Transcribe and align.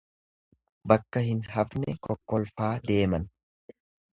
Bakka 0.91 1.23
hin 1.27 1.43
hafne 1.57 1.95
kokkolfaa 2.09 2.73
deeman. 2.89 3.29